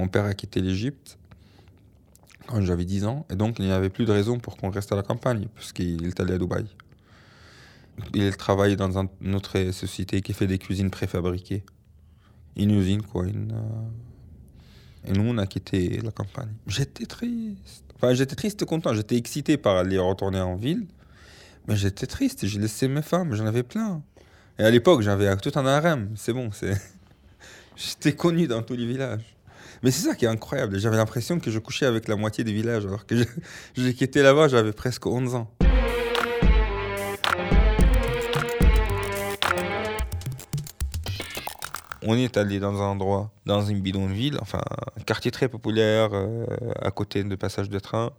Mon 0.00 0.08
père 0.08 0.24
a 0.24 0.32
quitté 0.32 0.62
l'Égypte 0.62 1.18
quand 2.46 2.62
j'avais 2.62 2.86
10 2.86 3.04
ans, 3.04 3.26
et 3.28 3.36
donc 3.36 3.58
il 3.58 3.66
n'y 3.66 3.70
avait 3.70 3.90
plus 3.90 4.06
de 4.06 4.12
raison 4.12 4.38
pour 4.38 4.56
qu'on 4.56 4.70
reste 4.70 4.90
à 4.92 4.96
la 4.96 5.02
campagne, 5.02 5.46
puisqu'il 5.54 6.06
est 6.06 6.18
allé 6.18 6.32
à 6.32 6.38
Dubaï. 6.38 6.64
Il 8.14 8.34
travaille 8.38 8.76
dans 8.76 9.06
une 9.20 9.34
autre 9.34 9.72
société 9.72 10.22
qui 10.22 10.32
fait 10.32 10.46
des 10.46 10.56
cuisines 10.56 10.88
préfabriquées. 10.90 11.64
Une 12.56 12.70
usine, 12.70 13.02
quoi. 13.02 13.26
Euh, 13.26 13.60
Et 15.04 15.12
nous, 15.12 15.24
on 15.24 15.36
a 15.36 15.46
quitté 15.46 16.00
la 16.02 16.12
campagne. 16.12 16.54
J'étais 16.66 17.04
triste. 17.04 17.84
Enfin, 17.96 18.14
j'étais 18.14 18.36
triste 18.36 18.64
content. 18.64 18.94
J'étais 18.94 19.16
excité 19.18 19.58
par 19.58 19.76
aller 19.76 19.98
retourner 19.98 20.40
en 20.40 20.56
ville. 20.56 20.86
Mais 21.68 21.76
j'étais 21.76 22.06
triste. 22.06 22.46
J'ai 22.46 22.58
laissé 22.58 22.88
mes 22.88 23.02
femmes. 23.02 23.34
J'en 23.34 23.44
avais 23.44 23.64
plein. 23.64 24.02
Et 24.58 24.62
à 24.62 24.70
l'époque, 24.70 25.02
j'avais 25.02 25.36
tout 25.36 25.52
un 25.56 25.66
harem. 25.66 26.08
C'est 26.16 26.32
bon. 26.32 26.50
c'est 26.52 26.80
J'étais 27.76 28.14
connu 28.14 28.46
dans 28.46 28.62
tous 28.62 28.76
les 28.76 28.86
villages. 28.86 29.36
Mais 29.82 29.90
c'est 29.90 30.06
ça 30.06 30.14
qui 30.14 30.26
est 30.26 30.28
incroyable. 30.28 30.78
J'avais 30.78 30.98
l'impression 30.98 31.40
que 31.40 31.50
je 31.50 31.58
couchais 31.58 31.86
avec 31.86 32.06
la 32.06 32.16
moitié 32.16 32.44
des 32.44 32.52
villages, 32.52 32.84
alors 32.84 33.06
que 33.06 33.16
j'ai 33.74 33.94
quitté 33.94 34.22
là-bas, 34.22 34.48
j'avais 34.48 34.72
presque 34.72 35.06
11 35.06 35.34
ans. 35.34 35.50
On 42.02 42.14
est 42.16 42.36
allé 42.36 42.60
dans 42.60 42.80
un 42.82 42.86
endroit, 42.86 43.30
dans 43.46 43.62
une 43.62 43.80
bidonville, 43.80 44.38
enfin 44.40 44.60
un 44.98 45.02
quartier 45.02 45.30
très 45.30 45.48
populaire, 45.48 46.10
euh, 46.12 46.46
à 46.80 46.90
côté 46.90 47.22
de 47.24 47.34
passage 47.36 47.68
de 47.68 47.78
train. 47.78 48.10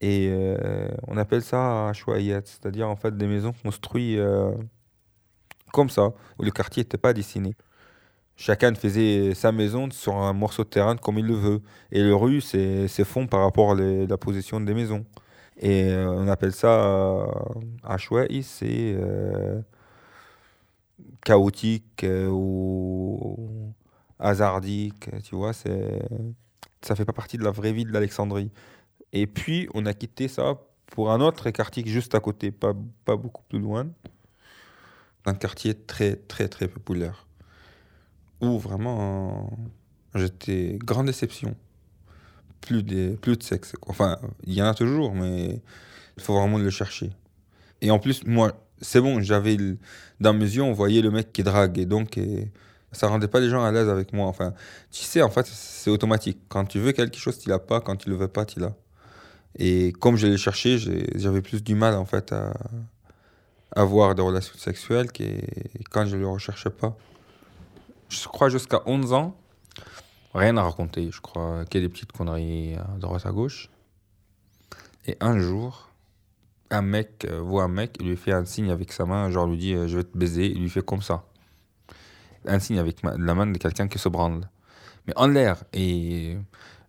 Et 0.00 0.28
euh, 0.30 0.88
on 1.06 1.16
appelle 1.16 1.42
ça 1.42 1.92
Chouayet, 1.92 2.42
c'est-à-dire 2.44 2.88
en 2.88 2.96
fait 2.96 3.16
des 3.16 3.26
maisons 3.26 3.52
construites 3.52 4.18
euh, 4.18 4.52
comme 5.72 5.90
ça, 5.90 6.12
où 6.38 6.42
le 6.42 6.50
quartier 6.50 6.82
n'était 6.82 6.98
pas 6.98 7.12
dessiné. 7.12 7.54
Chacun 8.40 8.74
faisait 8.74 9.34
sa 9.34 9.52
maison 9.52 9.90
sur 9.90 10.16
un 10.16 10.32
morceau 10.32 10.64
de 10.64 10.70
terrain 10.70 10.96
comme 10.96 11.18
il 11.18 11.26
le 11.26 11.34
veut. 11.34 11.60
Et 11.92 12.02
le 12.02 12.14
rue, 12.14 12.40
c'est 12.40 13.04
fond 13.04 13.26
par 13.26 13.40
rapport 13.40 13.72
à 13.72 13.74
la 13.74 14.16
position 14.16 14.60
des 14.60 14.72
maisons. 14.72 15.04
Et 15.60 15.92
on 15.94 16.26
appelle 16.26 16.52
ça 16.52 17.26
Chouayet, 17.98 18.40
c'est 18.40 18.96
chaotique 21.22 22.04
euh, 22.04 22.28
ou 22.28 23.74
hasardique, 24.18 25.10
tu 25.22 25.34
vois, 25.36 25.52
c'est 25.52 26.00
ça 26.82 26.94
fait 26.94 27.04
pas 27.04 27.12
partie 27.12 27.36
de 27.36 27.44
la 27.44 27.50
vraie 27.50 27.72
vie 27.72 27.84
de 27.84 27.92
l'Alexandrie. 27.92 28.50
Et 29.12 29.26
puis 29.26 29.68
on 29.74 29.84
a 29.86 29.92
quitté 29.94 30.28
ça 30.28 30.58
pour 30.86 31.10
un 31.12 31.20
autre 31.20 31.50
quartier 31.50 31.84
juste 31.86 32.14
à 32.14 32.20
côté, 32.20 32.50
pas, 32.50 32.72
pas 33.04 33.16
beaucoup 33.16 33.42
plus 33.48 33.58
loin. 33.58 33.86
Un 35.26 35.34
quartier 35.34 35.74
très 35.74 36.16
très 36.16 36.48
très 36.48 36.68
populaire. 36.68 37.26
Où 38.40 38.58
vraiment 38.58 39.50
j'étais 40.14 40.78
grande 40.82 41.06
déception. 41.06 41.54
Plus 42.60 42.82
de, 42.82 43.16
plus 43.16 43.36
de 43.36 43.42
sexe. 43.42 43.74
Enfin, 43.86 44.18
il 44.44 44.52
y 44.54 44.62
en 44.62 44.66
a 44.66 44.74
toujours, 44.74 45.14
mais 45.14 45.60
il 46.16 46.22
faut 46.22 46.38
vraiment 46.38 46.58
le 46.58 46.70
chercher. 46.70 47.10
Et 47.80 47.90
en 47.90 47.98
plus, 47.98 48.24
moi, 48.26 48.52
c'est 48.80 49.00
bon, 49.00 49.20
j'avais 49.20 49.56
dans 50.20 50.34
mes 50.34 50.44
yeux, 50.44 50.62
on 50.62 50.72
voyait 50.72 51.00
le 51.00 51.10
mec 51.10 51.32
qui 51.32 51.42
drague 51.42 51.78
et 51.78 51.86
donc 51.86 52.18
et, 52.18 52.50
ça 52.92 53.06
rendait 53.08 53.28
pas 53.28 53.40
les 53.40 53.48
gens 53.48 53.62
à 53.64 53.70
l'aise 53.70 53.88
avec 53.88 54.12
moi. 54.12 54.26
Enfin, 54.26 54.52
tu 54.90 55.04
sais, 55.04 55.22
en 55.22 55.30
fait, 55.30 55.46
c'est 55.46 55.90
automatique. 55.90 56.38
Quand 56.48 56.64
tu 56.64 56.80
veux 56.80 56.92
quelque 56.92 57.16
chose, 57.16 57.38
tu 57.38 57.48
l'as 57.48 57.58
pas. 57.58 57.80
Quand 57.80 57.96
tu 57.96 58.10
le 58.10 58.16
veux 58.16 58.28
pas, 58.28 58.44
tu 58.44 58.58
l'as. 58.58 58.74
Et 59.58 59.92
comme 60.00 60.16
je 60.16 60.26
l'ai 60.26 60.36
cherché, 60.36 60.78
j'avais 61.14 61.42
plus 61.42 61.62
du 61.62 61.74
mal 61.74 61.94
en 61.94 62.04
fait 62.04 62.32
à 62.32 62.52
avoir 63.74 64.14
des 64.14 64.22
relations 64.22 64.56
sexuelles 64.58 65.12
que 65.12 65.24
quand 65.90 66.06
je 66.06 66.16
le 66.16 66.26
recherchais 66.26 66.70
pas. 66.70 66.96
Je 68.10 68.26
crois 68.26 68.48
jusqu'à 68.48 68.82
11 68.86 69.12
ans, 69.12 69.36
rien 70.34 70.56
à 70.56 70.62
raconter. 70.64 71.10
Je 71.12 71.20
crois 71.20 71.64
qu'il 71.66 71.80
y 71.80 71.84
a 71.84 71.86
des 71.86 71.92
petites 71.92 72.10
conneries 72.10 72.74
à 72.74 72.98
droite 72.98 73.24
à 73.24 73.30
gauche. 73.30 73.70
Et 75.06 75.16
un 75.20 75.38
jour, 75.38 75.90
un 76.70 76.82
mec 76.82 77.24
voit 77.30 77.62
un 77.62 77.68
mec, 77.68 77.96
il 78.00 78.08
lui 78.08 78.16
fait 78.16 78.32
un 78.32 78.44
signe 78.44 78.72
avec 78.72 78.92
sa 78.92 79.06
main, 79.06 79.30
genre 79.30 79.46
lui 79.46 79.58
dit 79.58 79.74
euh, 79.74 79.86
je 79.86 79.98
vais 79.98 80.04
te 80.04 80.18
baiser, 80.18 80.46
il 80.46 80.60
lui 80.60 80.68
fait 80.68 80.84
comme 80.84 81.02
ça. 81.02 81.24
Un 82.46 82.58
signe 82.58 82.80
avec 82.80 83.00
la 83.02 83.34
main 83.34 83.46
de 83.46 83.56
quelqu'un 83.58 83.86
qui 83.86 83.98
se 84.00 84.08
branle. 84.08 84.48
Mais 85.06 85.12
en 85.16 85.28
l'air. 85.28 85.62
Et 85.72 86.36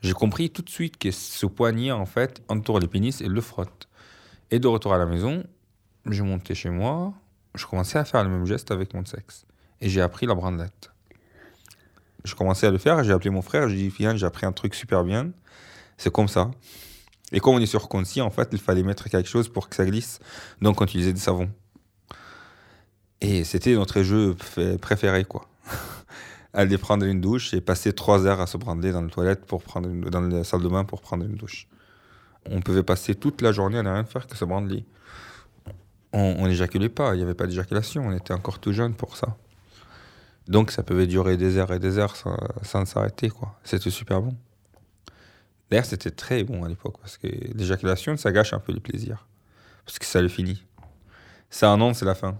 j'ai 0.01 0.13
compris 0.13 0.49
tout 0.49 0.63
de 0.63 0.69
suite 0.69 0.97
que 0.97 1.11
ce 1.11 1.45
poignet, 1.45 1.91
en 1.91 2.07
fait, 2.07 2.41
entoure 2.47 2.79
les 2.79 2.87
pénis 2.87 3.21
et 3.21 3.27
le 3.27 3.41
frotte. 3.41 3.87
Et 4.49 4.57
de 4.57 4.67
retour 4.67 4.93
à 4.93 4.97
la 4.97 5.05
maison, 5.05 5.43
j'ai 6.07 6.23
monté 6.23 6.55
chez 6.55 6.71
moi, 6.71 7.13
je 7.53 7.67
commençais 7.67 7.99
à 7.99 8.05
faire 8.05 8.23
le 8.23 8.29
même 8.29 8.45
geste 8.47 8.71
avec 8.71 8.95
mon 8.95 9.05
sexe. 9.05 9.45
Et 9.81 9.89
j'ai 9.89 10.01
appris 10.01 10.25
la 10.25 10.33
branlette. 10.33 10.91
Je 12.23 12.35
commençais 12.35 12.67
à 12.67 12.71
le 12.71 12.77
faire, 12.77 13.03
j'ai 13.03 13.13
appelé 13.13 13.29
mon 13.29 13.41
frère, 13.41 13.67
j'ai 13.69 13.75
dit, 13.75 13.93
j'ai 13.97 14.25
appris 14.25 14.45
un 14.45 14.51
truc 14.51 14.75
super 14.75 15.03
bien. 15.03 15.31
C'est 15.97 16.11
comme 16.11 16.27
ça. 16.27 16.51
Et 17.31 17.39
comme 17.39 17.55
on 17.55 17.59
est 17.59 17.65
surconscient, 17.65 18.25
en 18.25 18.29
fait, 18.29 18.49
il 18.51 18.59
fallait 18.59 18.83
mettre 18.83 19.09
quelque 19.09 19.29
chose 19.29 19.47
pour 19.49 19.69
que 19.69 19.75
ça 19.75 19.85
glisse. 19.85 20.19
Donc 20.61 20.81
on 20.81 20.85
utilisait 20.85 21.13
du 21.13 21.19
savon. 21.19 21.49
Et 23.21 23.43
c'était 23.43 23.75
notre 23.75 24.01
jeu 24.01 24.35
préféré, 24.81 25.25
quoi. 25.25 25.47
Aller 26.53 26.77
prendre 26.77 27.05
une 27.05 27.21
douche 27.21 27.53
et 27.53 27.61
passer 27.61 27.93
trois 27.93 28.25
heures 28.25 28.41
à 28.41 28.47
se 28.47 28.57
brander 28.57 28.91
dans 28.91 29.03
dans 29.03 30.21
la 30.21 30.43
salle 30.43 30.61
de 30.63 30.67
bain 30.67 30.83
pour 30.83 31.01
prendre 31.01 31.23
une 31.23 31.35
douche. 31.35 31.67
On 32.49 32.59
pouvait 32.61 32.83
passer 32.83 33.15
toute 33.15 33.41
la 33.41 33.51
journée 33.51 33.77
à 33.77 33.83
ne 33.83 33.89
rien 33.89 34.03
faire 34.03 34.27
que 34.27 34.35
se 34.35 34.43
brander. 34.43 34.83
On 36.13 36.45
n'éjaculait 36.45 36.89
pas, 36.89 37.13
il 37.13 37.17
n'y 37.17 37.23
avait 37.23 37.35
pas 37.35 37.47
d'éjaculation, 37.47 38.05
on 38.05 38.11
était 38.11 38.33
encore 38.33 38.59
tout 38.59 38.73
jeune 38.73 38.93
pour 38.95 39.15
ça. 39.15 39.37
Donc 40.47 40.71
ça 40.71 40.83
pouvait 40.83 41.07
durer 41.07 41.37
des 41.37 41.57
heures 41.57 41.71
et 41.71 41.79
des 41.79 41.97
heures 41.97 42.15
sans, 42.15 42.37
sans 42.63 42.85
s'arrêter, 42.85 43.29
quoi. 43.29 43.59
C'était 43.63 43.89
super 43.89 44.21
bon. 44.21 44.35
D'ailleurs, 45.69 45.85
c'était 45.85 46.11
très 46.11 46.43
bon 46.43 46.63
à 46.63 46.67
l'époque 46.67 46.97
parce 46.99 47.17
que 47.17 47.27
l'éjaculation, 47.27 48.17
ça 48.17 48.31
gâche 48.31 48.53
un 48.53 48.59
peu 48.59 48.73
le 48.73 48.81
plaisir. 48.81 49.27
Parce 49.85 49.99
que 49.99 50.05
ça 50.05 50.21
le 50.21 50.27
finit. 50.27 50.65
C'est 51.49 51.65
un 51.65 51.79
an, 51.79 51.93
c'est 51.93 52.05
la 52.05 52.15
fin. 52.15 52.37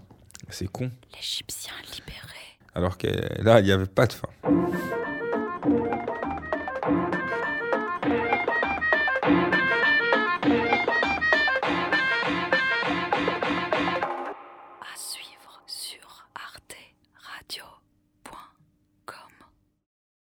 C'est 0.48 0.68
con. 0.68 0.90
L'Égyptien 1.14 1.72
libéré. 1.94 2.58
Alors 2.74 2.98
que 2.98 3.08
là, 3.42 3.60
il 3.60 3.64
n'y 3.64 3.72
avait 3.72 3.86
pas 3.86 4.06
de 4.06 4.12
fin. 4.12 4.28